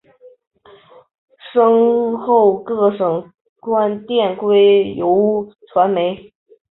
[1.53, 6.01] 嗣后各省官电归邮传部。